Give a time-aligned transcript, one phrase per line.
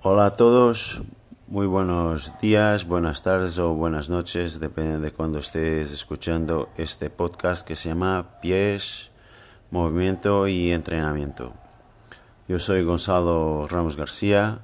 [0.00, 1.02] Hola a todos,
[1.48, 7.66] muy buenos días, buenas tardes o buenas noches, depende de cuando estés escuchando este podcast
[7.66, 9.10] que se llama Pies,
[9.72, 11.52] Movimiento y Entrenamiento.
[12.46, 14.60] Yo soy Gonzalo Ramos García,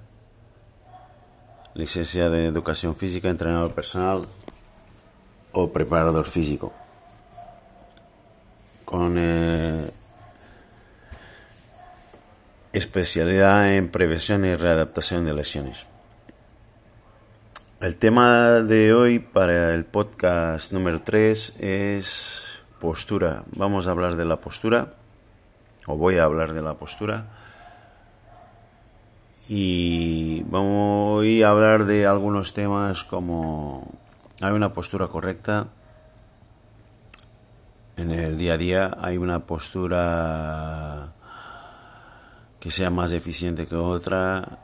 [1.75, 4.23] licencia de Educación Física, entrenador personal
[5.51, 6.73] o preparador físico.
[8.85, 9.91] Con eh,
[12.75, 15.87] especialidad en prevención y readaptación de lesiones.
[17.81, 22.43] El tema de hoy para el podcast número 3 es
[22.81, 23.45] postura.
[23.53, 24.95] Vamos a hablar de la postura,
[25.87, 27.27] o voy a hablar de la postura.
[29.49, 33.89] Y vamos a hablar de algunos temas como
[34.41, 35.69] hay una postura correcta
[37.97, 41.04] en el día a día, hay una postura
[42.65, 44.59] que sea más eficiente que otra.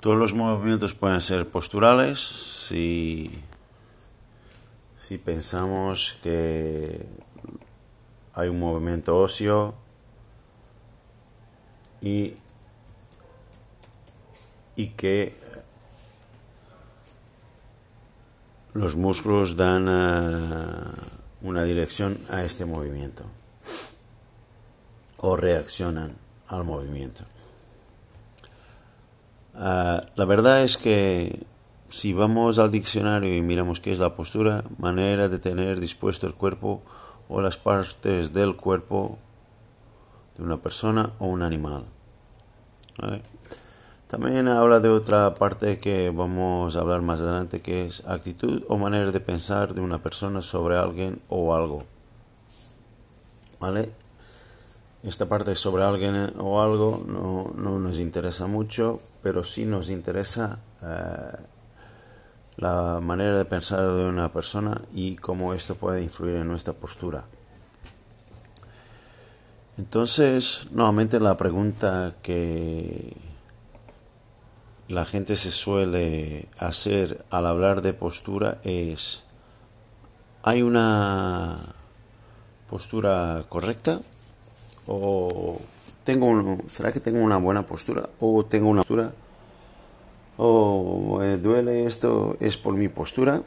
[0.00, 3.30] Todos los movimientos pueden ser posturales si,
[4.96, 7.06] si pensamos que
[8.34, 9.74] hay un movimiento óseo
[12.00, 12.34] y,
[14.76, 15.36] y que
[18.74, 21.12] los músculos dan eh,
[21.42, 23.24] una dirección a este movimiento
[25.18, 26.16] o reaccionan
[26.48, 27.24] al movimiento.
[29.54, 31.46] Ah, la verdad es que
[31.88, 36.34] si vamos al diccionario y miramos qué es la postura, manera de tener dispuesto el
[36.34, 36.82] cuerpo
[37.28, 39.18] o las partes del cuerpo
[40.36, 41.84] de una persona o un animal.
[44.08, 48.78] También habla de otra parte que vamos a hablar más adelante, que es actitud o
[48.78, 51.84] manera de pensar de una persona sobre alguien o algo.
[53.58, 53.90] ¿Vale?
[55.02, 60.60] Esta parte sobre alguien o algo no, no nos interesa mucho, pero sí nos interesa
[60.82, 61.36] eh,
[62.56, 67.24] la manera de pensar de una persona y cómo esto puede influir en nuestra postura.
[69.76, 73.16] Entonces, nuevamente la pregunta que
[74.88, 79.24] la gente se suele hacer al hablar de postura es,
[80.42, 81.58] ¿hay una
[82.70, 84.00] postura correcta?
[84.86, 85.60] ¿O
[86.04, 88.08] tengo será que tengo una buena postura?
[88.20, 89.12] ¿O tengo una postura
[90.36, 93.42] o me duele esto es por mi postura.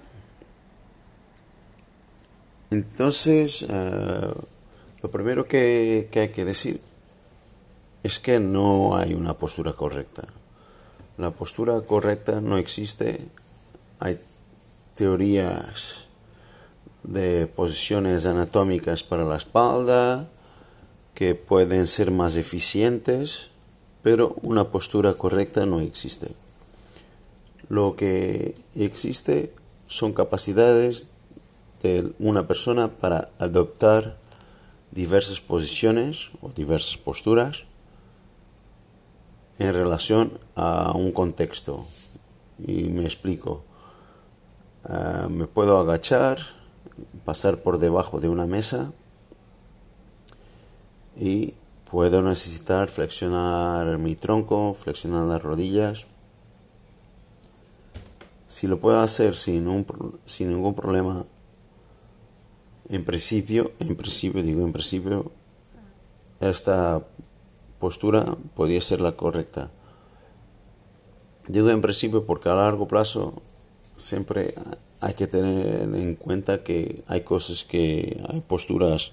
[2.69, 4.33] Entonces, eh,
[5.01, 6.81] lo primero que hay que decir
[8.03, 10.23] es que no hay una postura correcta.
[11.17, 13.27] La postura correcta no existe.
[13.99, 14.19] Hay
[14.95, 16.07] teorías
[17.03, 20.29] de posiciones anatómicas para la espalda
[21.13, 23.49] que pueden ser más eficientes,
[24.03, 26.28] pero una postura correcta no existe.
[27.69, 29.53] Lo que existe
[29.87, 31.08] son capacidades
[31.84, 34.17] de una persona para adoptar
[34.91, 37.66] diversas posiciones o diversas posturas
[39.59, 41.85] en relación a un contexto.
[42.66, 43.64] Y me explico.
[44.85, 46.40] Ah, me puedo agachar,
[47.25, 48.93] pasar por debajo de una mesa
[51.16, 51.55] y
[51.91, 56.08] puedo necesitar flexionar mi tronco, flexionar las rodillas
[58.47, 59.85] si lo puedo hacer sin, un,
[60.26, 61.26] sin ningún problema,
[62.90, 65.32] en principio, en principio, digo en principio,
[66.40, 67.05] esta
[67.79, 69.72] postura podría ser la correcta.
[71.47, 73.41] Digo en principio porque a largo plazo
[73.96, 74.55] siempre
[75.00, 79.11] hay que tener en cuenta que hay cosas que hay posturas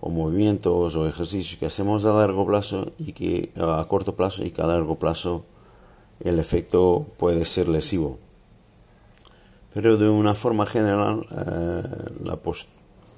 [0.00, 4.50] o movimientos o ejercicios que hacemos a largo plazo y que a corto plazo y
[4.50, 5.44] que a largo plazo
[6.20, 8.18] el efecto puede ser lesivo.
[9.78, 11.82] Pero de una forma general eh,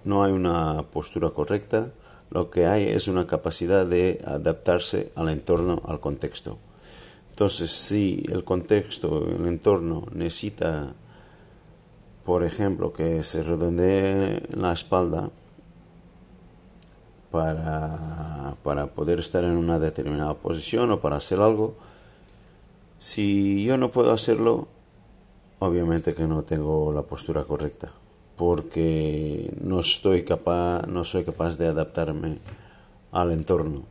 [0.05, 1.91] no hay una postura correcta,
[2.29, 6.59] lo que hay es una capacidad de adaptarse al entorno, al contexto.
[7.31, 10.93] Entonces, si el contexto, el entorno necesita,
[12.27, 15.31] por ejemplo, que se redondee la espalda
[17.31, 21.75] para, para poder estar en una determinada posición o para hacer algo,
[22.99, 24.69] si yo no puedo hacerlo,
[25.61, 27.93] obviamente que no tengo la postura correcta,
[28.37, 30.25] porque no estoy
[30.89, 32.39] no soy capaz de adaptarme
[33.13, 33.85] al entorno.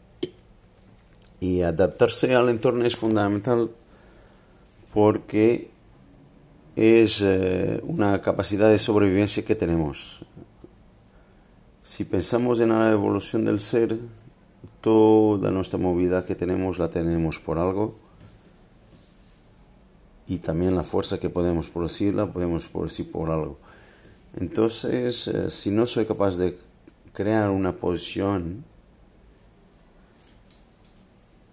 [1.39, 3.71] Y adaptarse al entorno es fundamental
[4.93, 5.71] porque
[6.75, 10.25] es eh, una capacidad de sobrevivencia que tenemos.
[11.83, 13.97] Si pensamos en la evolución del ser,
[14.81, 18.08] toda nuestra movilidad que tenemos la tenemos por algo
[20.29, 23.57] y también la fuerza que podemos producir la podemos producir por algo.
[24.37, 26.55] Entonces, eh, si no soy capaz de
[27.13, 28.63] crear una posición,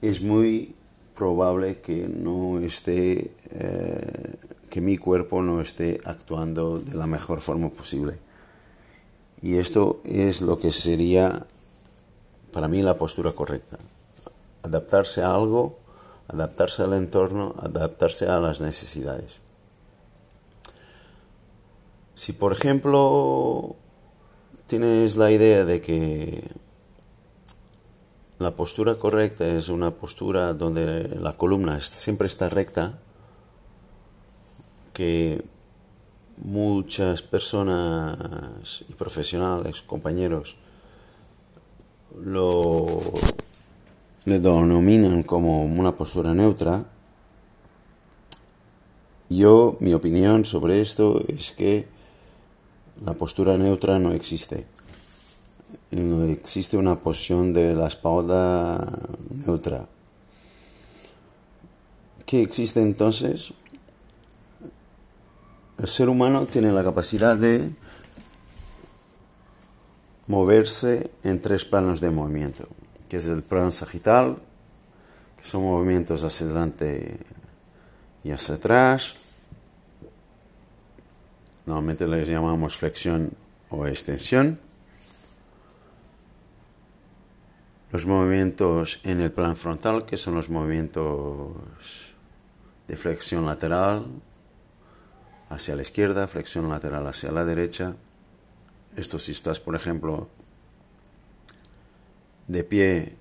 [0.02, 0.74] es muy
[1.14, 4.34] probable que no esté, eh,
[4.68, 8.18] que mi cuerpo no esté actuando de la mejor forma posible.
[9.40, 11.46] Y esto es lo que sería
[12.52, 13.78] para mí la postura correcta.
[14.62, 15.85] Adaptarse a algo
[16.28, 19.40] adaptarse al entorno, adaptarse a las necesidades.
[22.14, 23.76] Si por ejemplo
[24.66, 26.50] tienes la idea de que
[28.38, 32.98] la postura correcta es una postura donde la columna siempre está recta,
[34.92, 35.44] que
[36.36, 40.56] muchas personas y profesionales, compañeros,
[42.18, 43.00] lo
[44.26, 46.84] le denominan como una postura neutra.
[49.28, 51.86] Yo, mi opinión sobre esto es que
[53.04, 54.66] la postura neutra no existe.
[55.92, 58.98] No existe una posición de la espalda
[59.46, 59.88] neutra.
[62.26, 63.54] ¿Qué existe entonces?
[65.78, 67.70] El ser humano tiene la capacidad de
[70.26, 72.66] moverse en tres planos de movimiento
[73.08, 74.38] que es el plan sagital,
[75.36, 77.18] que son movimientos hacia adelante
[78.24, 79.16] y hacia atrás.
[81.66, 83.32] Normalmente les llamamos flexión
[83.70, 84.58] o extensión.
[87.92, 92.14] Los movimientos en el plan frontal, que son los movimientos
[92.88, 94.06] de flexión lateral
[95.48, 97.96] hacia la izquierda, flexión lateral hacia la derecha.
[98.96, 100.28] Esto si estás, por ejemplo,
[102.48, 103.16] de pie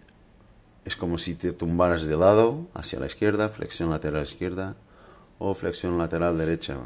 [0.86, 4.76] es como si te tumbaras de lado hacia la izquierda, flexión lateral izquierda
[5.40, 6.78] o flexión lateral derecha,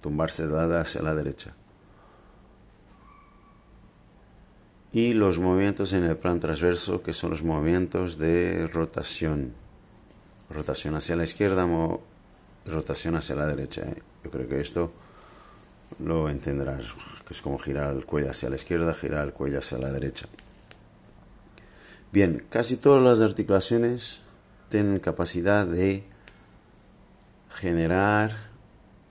[0.00, 1.54] tumbarse de lado hacia la derecha.
[4.90, 9.54] Y los movimientos en el plan transverso, que son los movimientos de rotación.
[10.50, 11.66] Rotación hacia la izquierda,
[12.66, 13.86] rotación hacia la derecha.
[14.22, 14.92] Yo creo que esto
[15.98, 16.94] lo entenderás,
[17.26, 20.26] que es como girar el cuello hacia la izquierda, girar el cuello hacia la derecha.
[22.12, 24.20] Bien, casi todas las articulaciones
[24.68, 26.04] tienen capacidad de
[27.48, 28.50] generar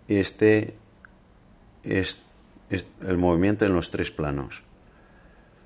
[0.07, 0.75] este,
[1.83, 4.61] el movimiento en los tres planos,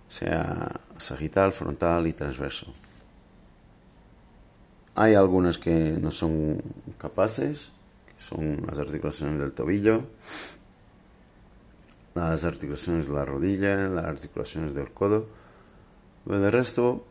[0.07, 2.73] sea sagital, frontal y transverso.
[4.95, 6.61] Hay algunas que no son
[6.97, 7.73] capaces,
[8.05, 10.05] que son las articulaciones del tobillo,
[12.13, 15.27] las articulaciones de la rodilla, las articulaciones del codo,
[16.25, 17.05] pero resto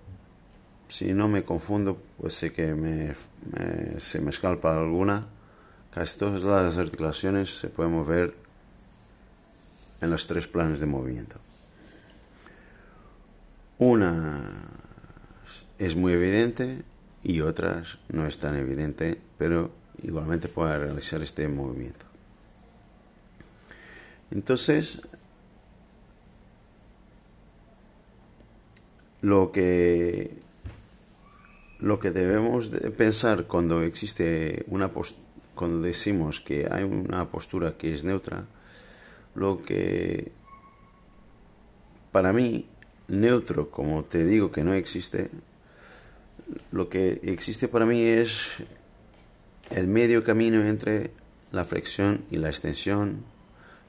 [0.88, 3.14] si no me confundo, pues sé que
[3.98, 5.26] se me escalpa alguna.
[5.90, 8.34] Casi todas las articulaciones se pueden mover
[10.00, 11.36] en los tres planes de movimiento.
[13.78, 14.40] Una
[15.78, 16.82] es muy evidente
[17.22, 19.72] y otras no es tan evidente, pero
[20.02, 22.04] igualmente puede realizar este movimiento.
[24.30, 25.02] Entonces,
[29.22, 30.43] lo que
[31.84, 34.90] lo que debemos pensar cuando existe una
[35.54, 38.46] cuando decimos que hay una postura que es neutra,
[39.34, 40.32] lo que
[42.10, 42.66] para mí
[43.08, 45.28] neutro, como te digo que no existe,
[46.72, 48.62] lo que existe para mí es
[49.70, 51.10] el medio camino entre
[51.52, 53.24] la flexión y la extensión,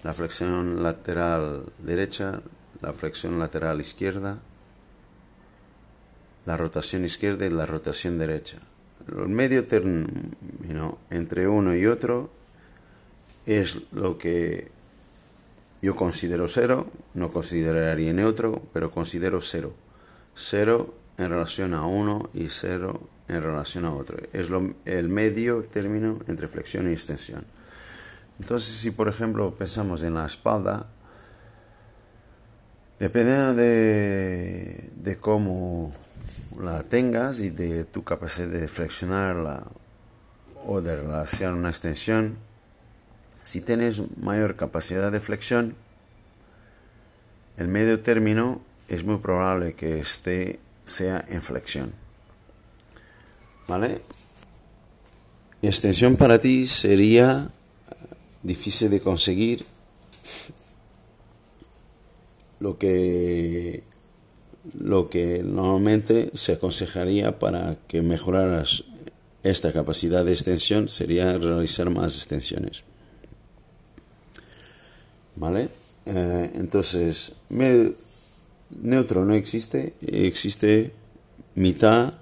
[0.03, 2.41] la flexión lateral derecha,
[2.81, 4.39] la flexión lateral izquierda,
[6.45, 8.57] la rotación izquierda y la rotación derecha.
[9.07, 12.29] El medio término entre uno y otro
[13.45, 14.71] es lo que
[15.81, 19.73] yo considero cero, no consideraría neutro, pero considero cero.
[20.33, 24.17] Cero en relación a uno y cero en relación a otro.
[24.33, 24.49] Es
[24.85, 27.45] el medio término entre flexión y extensión.
[28.39, 30.87] Entonces, si por ejemplo pensamos en la espalda,
[32.99, 35.93] dependiendo de, de cómo
[36.59, 39.67] la tengas y de tu capacidad de flexionarla
[40.65, 42.37] o de realizar una extensión,
[43.43, 45.75] si tienes mayor capacidad de flexión,
[47.57, 51.93] el medio término es muy probable que esté sea en flexión.
[53.67, 54.01] ¿Vale?
[55.61, 57.49] Extensión para ti sería
[58.43, 59.65] difícil de conseguir.
[62.59, 63.83] Lo que
[64.73, 68.85] lo que normalmente se aconsejaría para que mejoraras
[69.43, 72.83] esta capacidad de extensión sería realizar más extensiones.
[75.35, 75.69] ¿Vale?
[76.05, 80.93] Eh, entonces, neutro no existe, existe
[81.55, 82.15] mitad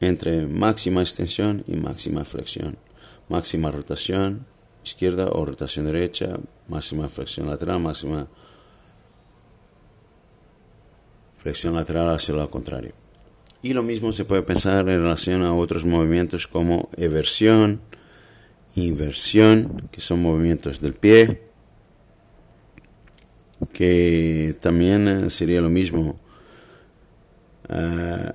[0.00, 2.78] entre máxima extensión y máxima flexión.
[3.28, 4.46] Máxima rotación
[4.84, 6.38] izquierda o rotación derecha,
[6.68, 8.28] máxima flexión lateral, máxima
[11.42, 12.92] flexión lateral hacia lo contrario.
[13.62, 17.80] Y lo mismo se puede pensar en relación a otros movimientos como eversión,
[18.74, 21.42] inversión, que son movimientos del pie,
[23.72, 26.18] que también eh, sería lo mismo.
[27.68, 28.34] Ah,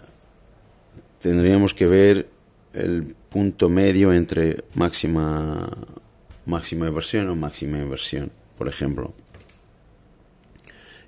[1.20, 2.30] tendríamos que ver
[2.74, 5.70] el punto medio entre máxima
[6.46, 9.14] máxima inversión o máxima inversión, por ejemplo.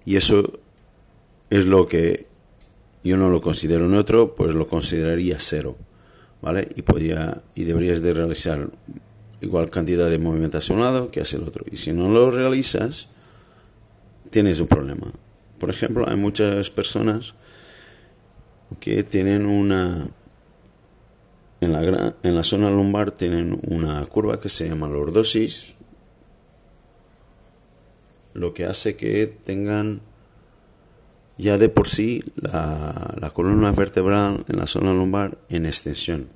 [0.06, 0.60] Y eso
[1.50, 2.28] es lo que
[3.04, 5.78] yo no lo considero neutro, pues lo consideraría cero,
[6.42, 6.68] ¿vale?
[6.76, 8.70] Y podría y deberías de realizar
[9.42, 11.64] igual cantidad de movimiento hacia un lado que hacia el otro.
[11.72, 13.10] Y si no lo realizas,
[14.30, 15.12] tienes un problema.
[15.60, 17.34] Por ejemplo, hay muchas personas
[18.80, 20.10] que tienen una
[21.60, 25.76] en la, en la zona lumbar tienen una curva que se llama lordosis,
[28.34, 30.02] lo que hace que tengan
[31.38, 36.28] ya de por sí la, columna vertebral en la zona lumbar en extensión.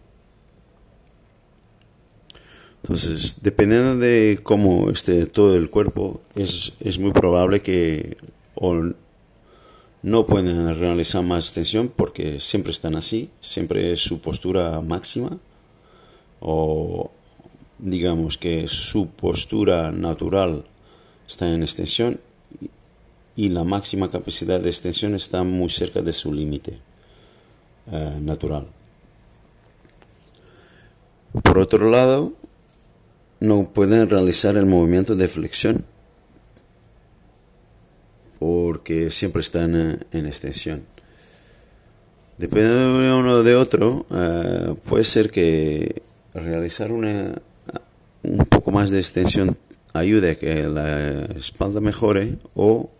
[2.83, 8.17] Entonces, dependiendo de cómo esté todo el cuerpo, es, es muy probable que
[10.03, 15.37] no pueden realizar más extensión porque siempre están así, siempre es su postura máxima
[16.39, 17.11] o
[17.77, 20.65] digamos que su postura natural
[21.27, 22.19] está en extensión
[23.41, 26.77] y la máxima capacidad de extensión está muy cerca de su límite
[27.91, 28.67] eh, natural.
[31.41, 32.33] Por otro lado,
[33.39, 35.85] no pueden realizar el movimiento de flexión
[38.37, 40.83] porque siempre están eh, en extensión.
[42.37, 46.03] Dependiendo de uno de otro, eh, puede ser que
[46.35, 47.41] realizar una,
[48.21, 49.57] un poco más de extensión
[49.93, 52.91] ayude a que la espalda mejore o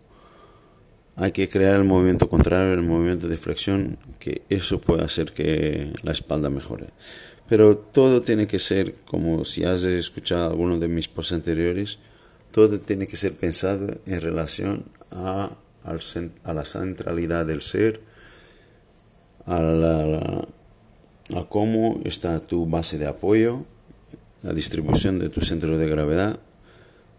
[1.16, 5.92] hay que crear el movimiento contrario, el movimiento de flexión, que eso puede hacer que
[6.02, 6.88] la espalda mejore.
[7.48, 11.98] Pero todo tiene que ser, como si has escuchado alguno de mis posts anteriores,
[12.50, 15.56] todo tiene que ser pensado en relación a,
[16.44, 18.00] la centralidad del ser,
[19.44, 20.48] a, la,
[21.36, 23.66] a cómo está tu base de apoyo,
[24.42, 26.40] la distribución de tu centro de gravedad,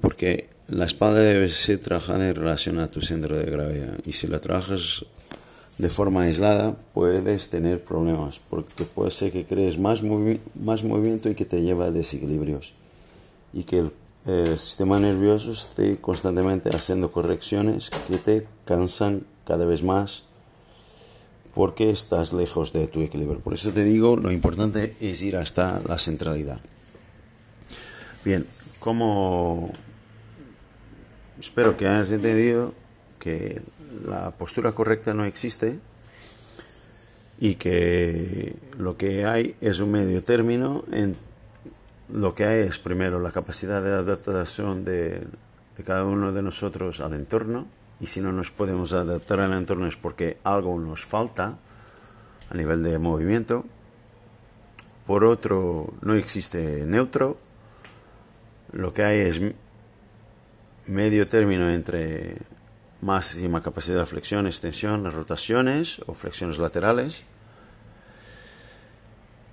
[0.01, 3.97] porque la espalda debe ser trabajada en relación a tu centro de gravedad.
[4.05, 5.05] Y si la trabajas
[5.77, 11.35] de forma aislada, puedes tener problemas, porque puede ser que crees más, más movimiento y
[11.35, 12.73] que te lleva a desequilibrios.
[13.53, 13.91] Y que el
[14.25, 20.23] el sistema nervioso esté constantemente haciendo correcciones que te cansan cada vez más
[21.53, 23.39] porque estás lejos de tu equilibrio.
[23.41, 26.59] Por eso te digo, lo importante es ir hasta la centralidad.
[28.23, 28.47] Bien,
[28.79, 29.71] como
[31.43, 32.73] espero que hayas entendido
[33.19, 33.61] que
[34.07, 35.77] la postura correcta no existe
[37.37, 41.17] y que lo que hay es un medio término en
[42.09, 45.27] lo que hay es primero la capacidad de adaptación de,
[45.85, 47.67] cada uno de nosotros al entorno
[47.99, 51.57] y si no nos podemos adaptar al entorno es porque algo nos falta
[52.49, 53.65] a nivel de movimiento.
[55.05, 57.37] Por otro no existe neutro,
[58.71, 59.41] lo que hay es
[60.87, 62.37] medio término entre
[63.01, 67.23] máxima capacidad de flexión, extensión, rotaciones o flexiones laterales.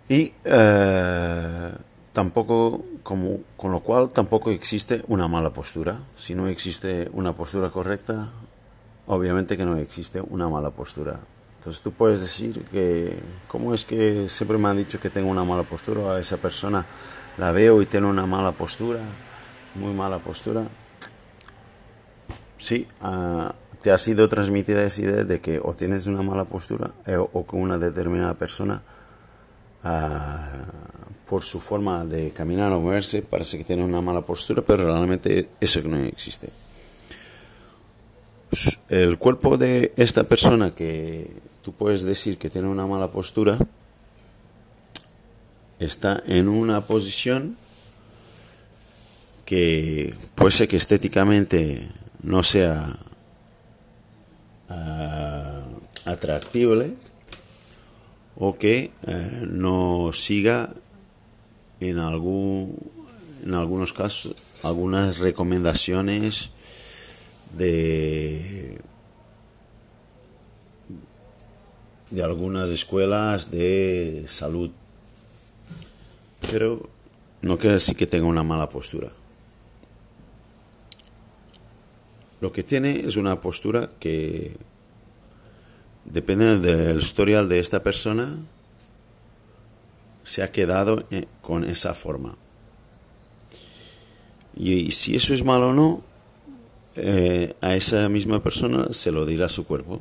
[0.09, 1.73] Y eh,
[2.13, 6.01] tampoco, como, con lo cual tampoco existe una mala postura.
[6.17, 8.31] Si no existe una postura correcta,
[9.07, 11.21] obviamente que no existe una mala postura.
[11.59, 15.45] Entonces tú puedes decir que, ¿cómo es que siempre me han dicho que tengo una
[15.45, 16.15] mala postura?
[16.15, 16.87] A esa persona
[17.37, 19.01] la veo y tiene una mala postura,
[19.75, 20.63] muy mala postura.
[22.61, 23.49] Sí, uh,
[23.83, 27.45] te ha sido transmitida esa idea de que o tienes una mala postura eh, o
[27.45, 28.83] con una determinada persona,
[29.83, 34.85] uh, por su forma de caminar o moverse, parece que tiene una mala postura, pero
[34.85, 36.51] realmente eso no existe.
[38.89, 41.31] El cuerpo de esta persona que
[41.63, 43.57] tú puedes decir que tiene una mala postura
[45.79, 47.57] está en una posición
[49.47, 51.89] que puede ser que estéticamente
[52.23, 52.97] no sea
[54.69, 56.95] uh, atractible
[58.37, 60.75] o que uh, no siga
[61.81, 62.77] en algún
[63.45, 66.51] en algunos casos algunas recomendaciones
[67.57, 68.79] de,
[72.11, 74.71] de algunas escuelas de salud.
[76.51, 76.89] Pero
[77.43, 79.11] no quiere decir que tenga una mala postura.
[82.41, 84.57] Lo que tiene es una postura que
[86.05, 88.39] depende del historial de esta persona,
[90.23, 92.37] se ha quedado eh, con esa forma.
[94.57, 96.03] Y si eso es malo o no,
[96.97, 100.01] eh, a esa misma persona se lo dirá su cuerpo.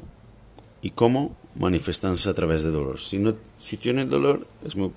[0.82, 1.36] ¿Y cómo?
[1.56, 3.00] Manifestándose a través de dolor.
[3.00, 4.92] Si, no, si tiene dolor, es muy,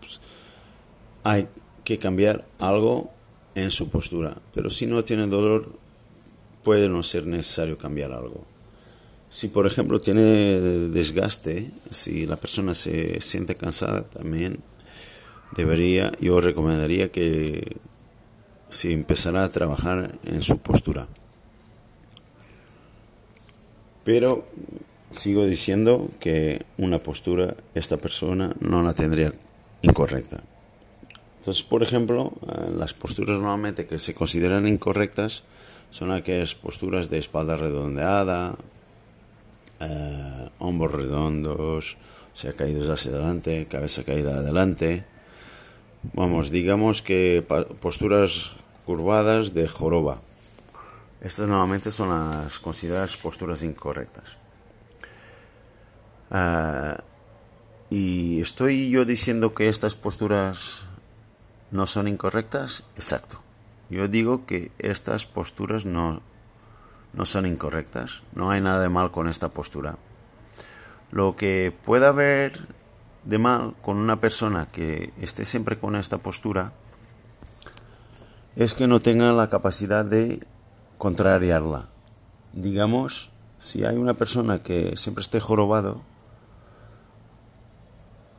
[0.00, 0.20] pues,
[1.24, 1.48] hay
[1.84, 3.10] que cambiar algo
[3.54, 4.36] en su postura.
[4.54, 5.81] Pero si no tiene dolor,
[6.62, 8.44] puede no ser necesario cambiar algo.
[9.30, 14.58] Si, por ejemplo, tiene desgaste, si la persona se siente cansada, también
[15.56, 17.76] debería, yo recomendaría que
[18.68, 21.06] se empezara a trabajar en su postura.
[24.04, 24.46] Pero
[25.10, 29.32] sigo diciendo que una postura esta persona no la tendría
[29.82, 30.42] incorrecta.
[31.38, 35.42] Entonces, por ejemplo, eh, las posturas normalmente que se consideran incorrectas
[35.92, 38.56] son aquellas posturas de espalda redondeada,
[39.78, 41.98] eh, hombros redondos,
[42.32, 45.04] o sea, caídos hacia adelante, cabeza caída adelante.
[46.14, 47.44] Vamos, digamos que
[47.80, 50.22] posturas curvadas de joroba.
[51.20, 54.36] Estas normalmente son las consideradas posturas incorrectas.
[56.30, 57.04] Ah,
[57.90, 60.84] ¿Y estoy yo diciendo que estas posturas
[61.70, 62.84] no son incorrectas?
[62.96, 63.41] Exacto.
[63.92, 66.22] Yo digo que estas posturas no,
[67.12, 68.22] no son incorrectas.
[68.34, 69.98] No hay nada de mal con esta postura.
[71.10, 72.68] Lo que pueda haber
[73.24, 76.72] de mal con una persona que esté siempre con esta postura
[78.56, 80.40] es que no tenga la capacidad de
[80.96, 81.90] contrariarla.
[82.54, 86.00] Digamos, si hay una persona que siempre esté jorobado,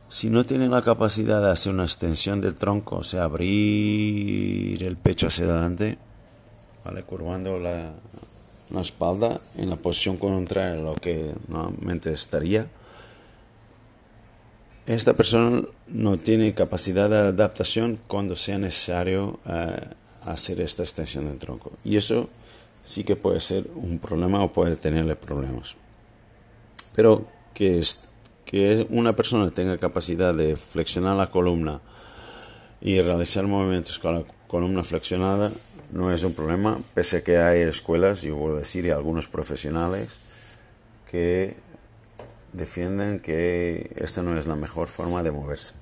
[0.08, 4.96] si no tiene la capacidad de hacer una extensión del tronco, o sea, abrir el
[4.96, 5.98] pecho hacia adelante,
[6.84, 7.02] ¿vale?
[7.02, 7.92] curvando la,
[8.70, 12.68] la espalda en la posición contraria a lo que normalmente estaría,
[14.86, 19.80] esta persona no tiene capacidad de adaptación cuando sea necesario eh,
[20.24, 21.72] hacer esta extensión del tronco.
[21.84, 22.28] Y eso
[22.82, 25.74] sí que puede ser un problema o puede tenerle problemas.
[26.94, 28.03] Pero que, es,
[28.44, 31.80] que una persona tenga capacidad de flexionar la columna
[32.80, 35.50] y realizar movimientos con la columna flexionada
[35.90, 39.28] no es un problema, pese a que hay escuelas, y vuelvo a decir, y algunos
[39.28, 40.18] profesionales
[41.10, 41.54] que
[42.52, 45.74] defienden que esta no es la mejor forma de moverse.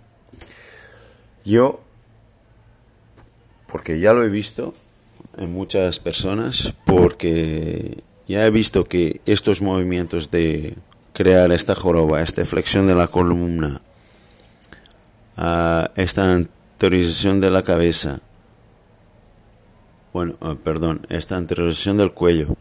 [1.45, 1.81] Yo,
[3.71, 4.75] porque ya lo he visto,
[5.39, 10.77] en muchas personas porque ya he visto que estos movimientos de
[11.13, 13.81] crear esta joroba, esta flexión de la columna,
[15.97, 18.21] esta anteriorización de la cabeza,
[20.13, 22.57] bueno, uh, perdón, esta anteriorización del cuello,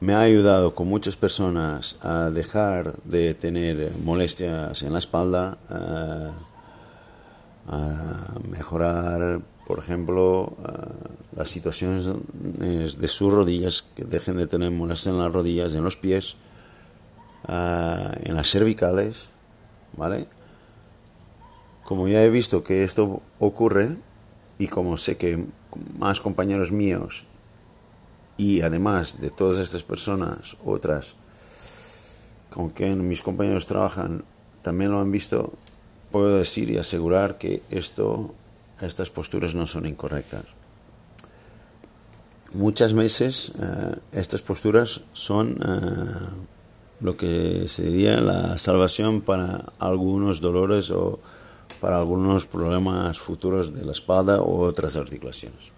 [0.00, 5.58] me ha ayudado con muchas personas a dejar de tener molestias en la espalda,
[7.68, 10.52] a mejorar, por ejemplo,
[11.34, 15.96] las situaciones de sus rodillas, que dejen de tener molestias en las rodillas, en los
[15.96, 16.36] pies,
[17.48, 19.30] en las cervicales,
[19.96, 20.26] ¿vale?
[21.84, 23.96] Como ya he visto que esto ocurre
[24.58, 25.42] y como sé que
[25.98, 27.24] más compañeros míos
[28.36, 31.14] y además de todas estas personas, otras
[32.50, 34.22] con quien mis compañeros trabajan,
[34.60, 35.54] también lo han visto,
[36.10, 38.34] puedo decir y asegurar que esto,
[38.82, 40.44] estas posturas no son incorrectas.
[42.52, 46.42] Muchas veces eh, estas posturas son eh,
[47.00, 51.18] lo que sería la salvación para algunos dolores o
[51.80, 55.72] para algunos problemas futuros de la espalda u otras articulaciones.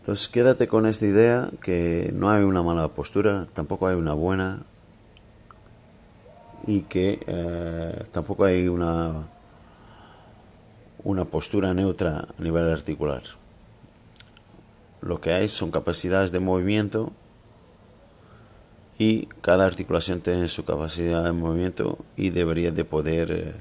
[0.00, 4.62] Entonces quédate con esta idea que no hay una mala postura, tampoco hay una buena
[6.66, 9.28] y que eh, tampoco hay una,
[11.04, 13.22] una postura neutra a nivel articular.
[15.00, 17.12] Lo que hay son capacidades de movimiento
[18.98, 23.54] y cada articulación tiene su capacidad de movimiento y debería de poder eh,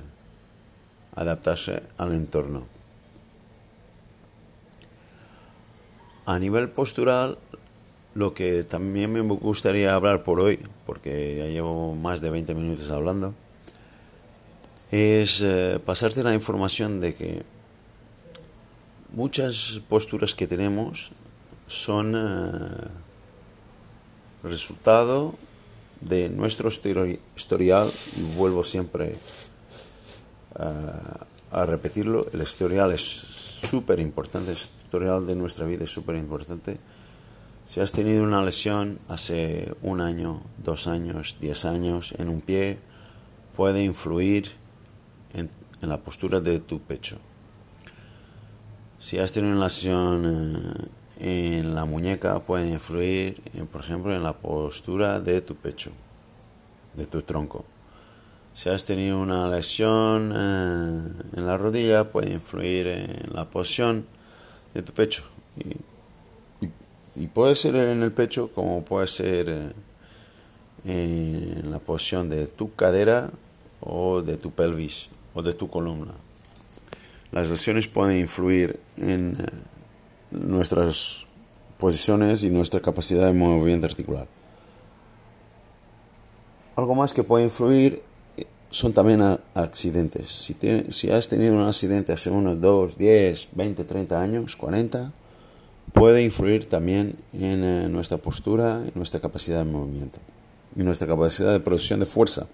[1.15, 2.65] adaptarse al entorno.
[6.25, 7.37] A nivel postural,
[8.15, 12.89] lo que también me gustaría hablar por hoy, porque ya llevo más de 20 minutos
[12.89, 13.33] hablando,
[14.91, 17.43] es eh, pasarte la información de que
[19.13, 21.11] muchas posturas que tenemos
[21.67, 22.87] son eh,
[24.43, 25.35] resultado
[25.99, 29.15] de nuestro historial, y vuelvo siempre
[30.59, 30.73] eh,
[31.51, 36.77] a repetirlo, el historial es súper importante, historial de nuestra vida es súper importante.
[37.65, 42.77] Si has tenido una lesión hace un año, dos años, diez años en un pie,
[43.57, 44.51] puede influir
[45.33, 45.49] en,
[45.81, 47.17] la postura de tu pecho.
[48.99, 54.33] Si has tenido una lesión eh, en la muñeca, puede influir, por ejemplo, en la
[54.33, 55.91] postura de tu pecho,
[56.95, 57.63] de tu tronco.
[58.55, 64.07] Si has tenido una lesión eh, en la rodilla, puede influir en la posición
[64.73, 65.23] de tu pecho.
[67.15, 69.71] Y, puede ser en el pecho como puede ser eh,
[70.85, 73.29] en la posición de tu cadera
[73.79, 76.13] o de tu pelvis o de tu columna.
[77.31, 79.45] Las lesiones pueden influir en eh,
[80.31, 81.25] nuestras
[81.77, 84.27] posiciones y nuestra capacidad de movimiento articular.
[86.75, 88.01] Algo más que puede influir
[88.69, 89.21] son también
[89.53, 90.31] accidentes.
[90.31, 90.55] Si,
[90.89, 95.11] si has tenido un accidente hace unos 2, 10, 20, 30 años, 40,
[95.93, 100.19] puede influir también en eh, nuestra postura y nuestra capacidad de movimiento
[100.75, 102.47] y nuestra capacidad de producción de fuerza.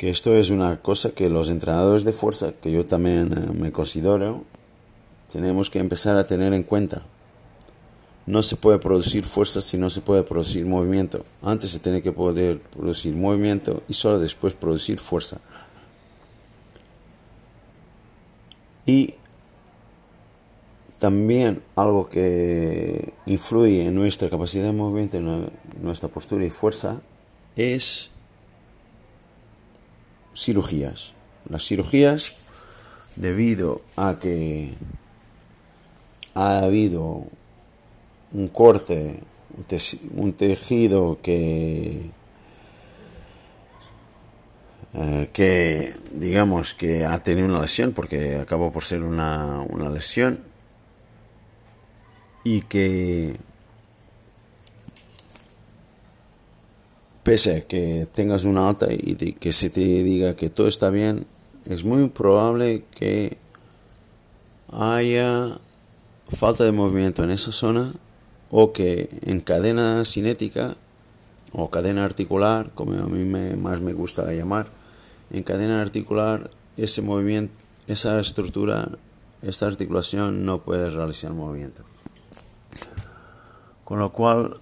[0.00, 3.70] Que esto es una cosa que los entrenadores de fuerza, que yo también eh, me
[3.70, 4.44] considero,
[5.30, 7.02] tenemos que empezar a tener en cuenta.
[8.24, 11.26] No se puede producir fuerza si no se puede producir movimiento.
[11.42, 15.38] Antes se tiene que poder producir movimiento y solo después producir fuerza.
[18.86, 19.16] Y
[20.98, 25.50] también algo que influye en nuestra capacidad de movimiento, en
[25.82, 27.02] nuestra postura y fuerza,
[27.54, 28.09] es
[30.40, 31.12] cirugías.
[31.48, 32.32] Las cirugías,
[33.16, 34.74] debido a que
[36.34, 37.24] ha habido
[38.32, 39.20] un corte,
[40.14, 42.10] un tejido que,
[44.94, 50.40] eh, que digamos que ha tenido una lesión, porque acabó por ser una, una lesión,
[52.44, 53.36] y que
[57.22, 61.26] pese a que tengas una alta y que se te diga que todo está bien,
[61.64, 63.36] es muy probable que
[64.72, 65.58] haya
[66.28, 67.94] falta de movimiento en esa zona
[68.50, 70.76] o que en cadena cinética
[71.52, 74.68] o cadena articular, como a mí me, más me gusta llamar,
[75.30, 78.88] en cadena articular ese movimiento, esa estructura,
[79.42, 81.82] esta articulación no puede realizar movimiento.
[83.84, 84.60] Con lo cual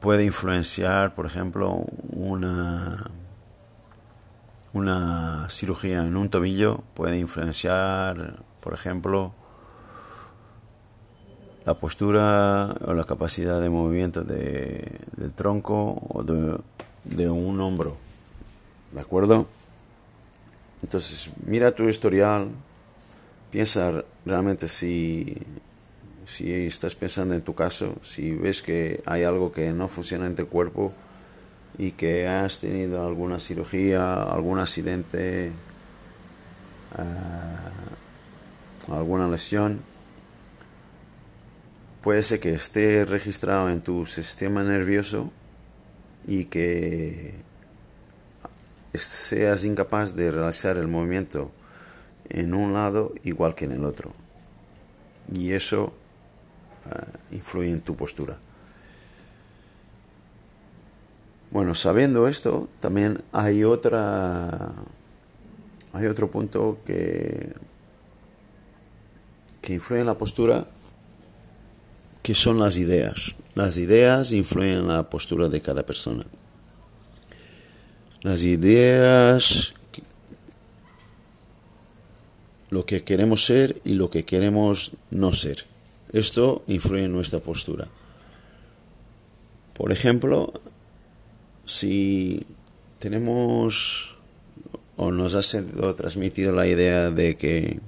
[0.00, 3.10] puede influenciar, por ejemplo, una,
[4.72, 9.32] una cirugía en un tobillo, puede influenciar, por ejemplo,
[11.64, 17.96] la postura o la capacidad de movimiento de, del tronco o de, un hombro.
[18.92, 19.46] ¿De acuerdo?
[20.82, 22.48] Entonces, mira tu historial,
[23.50, 25.36] piensa realmente si,
[26.28, 30.34] si estás pensando en tu caso, si ves que hay algo que no funciona en
[30.34, 30.92] tu cuerpo
[31.78, 35.52] y que has tenido alguna cirugía, algún accidente,
[36.98, 37.70] ah,
[38.92, 39.80] alguna lesión,
[42.02, 45.32] puede ser que esté registrado en tu sistema nervioso
[46.26, 47.36] y que
[48.92, 51.50] seas incapaz de realizar el movimiento
[52.28, 54.12] en un lado igual que en el otro.
[55.32, 55.94] Y eso
[57.30, 58.36] influye en tu postura.
[61.50, 64.72] Bueno, sabiendo esto, también hay otra
[65.92, 67.54] hay otro punto que
[69.62, 70.66] que influye en la postura
[72.22, 73.34] que son las ideas.
[73.54, 76.24] Las ideas influyen en la postura de cada persona.
[78.22, 79.74] Las ideas
[82.70, 85.64] lo que queremos ser y lo que queremos no ser.
[86.12, 87.88] Esto influye en nuestra postura.
[89.74, 90.52] Por ejemplo,
[91.64, 92.44] si
[92.98, 94.16] tenemos
[94.96, 97.80] o nos ha sido transmitido la idea de que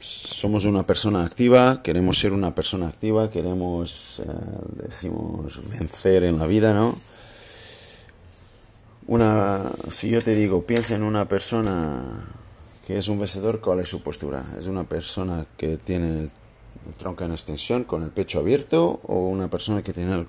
[0.00, 6.46] somos una persona activa, queremos ser una persona activa, queremos, eh, decimos, vencer en la
[6.46, 6.98] vida, ¿no?
[9.06, 12.02] Una, si yo te digo, piensa en una persona
[12.86, 14.44] que es un vencedor, ¿cuál es su postura?
[14.58, 16.30] ¿Es una persona que tiene el,
[16.98, 20.26] tronco en extensión con el pecho abierto o una persona que tiene el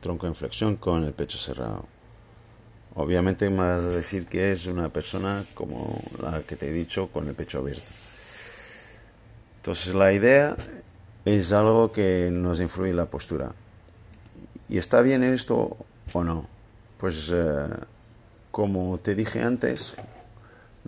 [0.00, 1.84] tronco en flexión con el pecho cerrado?
[2.94, 7.08] Obviamente me vas a decir que es una persona como la que te he dicho
[7.08, 7.90] con el pecho abierto.
[9.56, 10.56] Entonces la idea
[11.26, 13.52] es algo que nos influye la postura.
[14.68, 15.76] ¿Y está bien esto
[16.12, 16.48] o no?
[16.96, 17.68] Pues eh,
[18.50, 19.94] como te dije antes,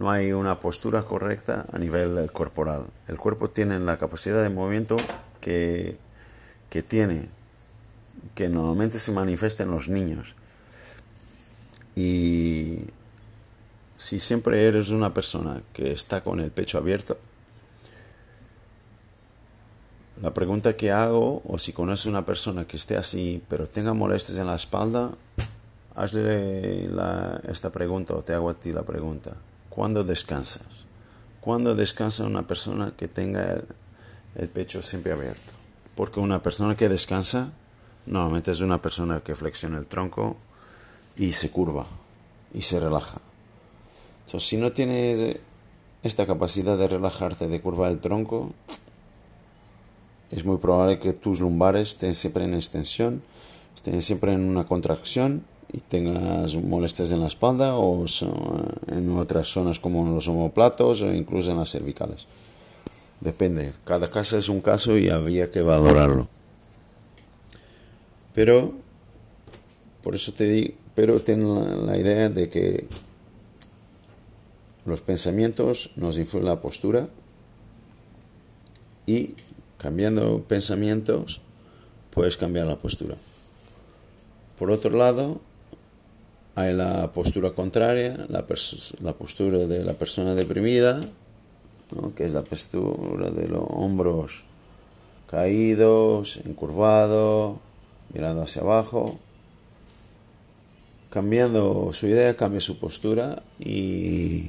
[0.01, 2.87] no hay una postura correcta a nivel corporal.
[3.07, 4.97] El cuerpo tiene la capacidad de movimiento
[5.43, 5.99] que,
[6.71, 7.29] que tiene,
[8.35, 10.35] que normalmente se manifiesta en los niños.
[11.95, 12.79] Y
[13.99, 17.19] si siempre eres una persona que está con el pecho abierto,
[20.23, 24.39] la pregunta que hago, o si conoces una persona que esté así, pero tenga molestias
[24.39, 25.11] en la espalda,
[25.95, 26.89] hazle
[27.51, 29.37] esta pregunta o te hago a ti la pregunta.
[29.81, 30.85] ¿Cuándo descansas?
[31.41, 33.63] ¿Cuándo descansa una persona que tenga
[34.35, 35.53] el, pecho siempre abierto?
[35.95, 37.51] Porque una persona que descansa
[38.05, 40.37] normalmente es una persona que flexiona el tronco
[41.17, 41.87] y se curva
[42.53, 43.23] y se relaja.
[44.27, 45.41] Entonces, si no tienes
[46.03, 48.53] esta capacidad de relajarte, de curvar el tronco,
[50.31, 53.23] es muy probable que tus lumbares estén siempre en extensión,
[53.75, 58.05] estén siempre en una contracción y tengas molestias en la espalda o
[58.89, 62.27] en otras zonas como en los omoplatos o incluso en las cervicales.
[63.21, 66.29] Depende, cada caso es un caso y había que valorarlo.
[68.35, 68.73] Pero,
[70.03, 72.87] por eso te digo, pero ten la, idea de que
[74.87, 77.09] los pensamientos nos influyen la postura
[79.07, 79.35] y
[79.79, 81.41] cambiando pensamientos
[82.11, 83.17] puedes cambiar la postura.
[84.59, 85.41] Por otro lado,
[86.61, 91.01] hay la postura contraria, la, postura de la persona deprimida,
[92.15, 94.45] que es la postura de los hombros
[95.27, 97.61] caídos, encurvado,
[98.13, 99.19] mirando hacia abajo.
[101.11, 104.47] Cambiando su idea, cambia su postura y,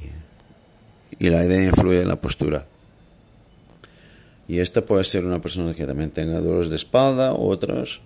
[1.18, 2.66] y la idea influye en la postura.
[4.46, 8.00] Y esta puede ser una persona que también tenga dolores de espalda, otras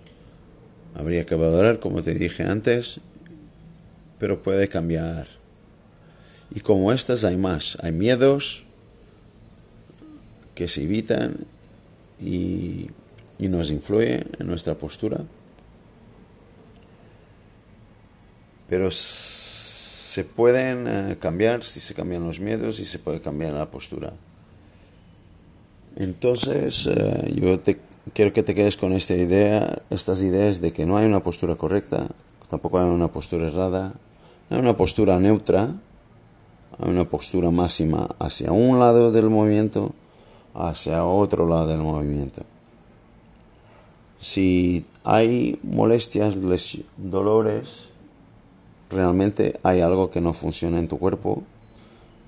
[0.95, 3.01] habría que valorar, como te dije antes,
[4.19, 5.29] pero puede cambiar.
[6.55, 8.65] Y como estas hay más, hay miedos
[10.55, 11.47] que se evitan
[12.21, 12.89] y,
[13.39, 15.21] nos influyen en nuestra postura.
[18.69, 23.71] Pero se pueden eh, cambiar si se cambian los miedos y se puede cambiar la
[23.71, 24.13] postura.
[25.97, 27.79] Entonces, eh, yo te,
[28.15, 31.57] quiero que te quedes con esta idea, estas ideas de que no hay una postura
[31.57, 32.09] correcta,
[32.49, 33.95] tampoco hay una postura errada,
[34.51, 35.75] hay una postura neutra,
[36.79, 39.93] hay una postura máxima hacia un lado del movimiento,
[40.55, 42.43] hacia otro lado del movimiento.
[44.19, 46.37] Si hay molestias,
[46.97, 47.91] dolores,
[48.91, 51.43] realmente hay algo que no funciona en tu cuerpo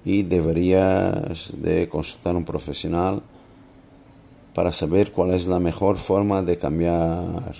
[0.04, 3.22] y deberías de consultar a un profesional
[4.54, 7.54] para saber cuál es la mejor forma de cambiar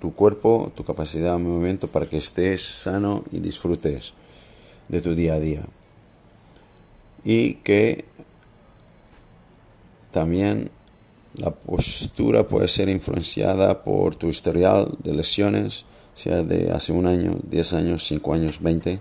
[0.00, 4.12] tu cuerpo, tu capacidad de movimiento para que estés sano y disfrutes
[4.88, 5.62] de tu día a día.
[7.24, 8.04] Y que
[10.10, 10.70] también
[11.34, 17.38] la postura puede ser influenciada por tu historial de lesiones, sea de hace un año,
[17.50, 19.00] 10 años, 5 años, 20,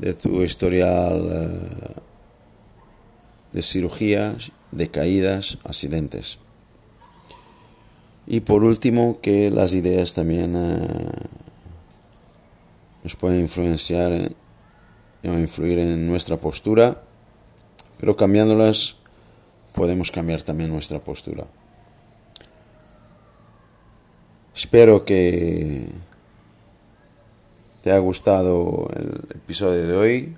[0.00, 1.94] de tu historial eh,
[3.52, 6.38] de cirugías, de caídas, accidentes.
[8.32, 10.86] Y por último, que las ideas también eh,
[13.02, 14.12] nos pueden influenciar
[15.24, 17.02] o influir en nuestra postura,
[17.98, 18.94] pero cambiándolas
[19.74, 21.44] podemos cambiar también nuestra postura.
[24.54, 25.88] Espero que
[27.82, 30.36] te haya gustado el episodio de hoy.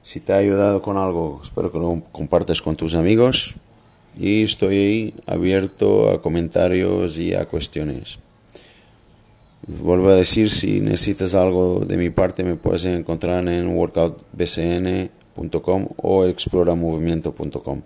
[0.00, 3.56] Si te ha ayudado con algo, espero que lo compartas con tus amigos.
[4.16, 8.18] Y estoy abierto a comentarios y a cuestiones.
[9.66, 16.24] Vuelvo a decir, si necesitas algo de mi parte, me puedes encontrar en workoutbcn.com o
[16.24, 17.80] exploramovimiento.com,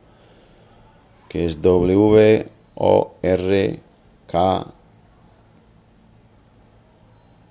[1.28, 3.80] que es W O R
[4.26, 4.74] K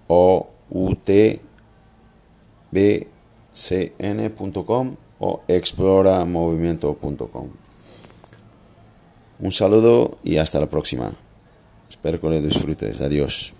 [0.07, 1.39] O U T
[2.71, 3.07] B
[3.53, 7.64] cn.com o exploramovimiento.com.
[9.39, 11.11] Un saludo y hasta la próxima.
[11.89, 13.01] Espero que lo disfrutes.
[13.01, 13.53] Adiós.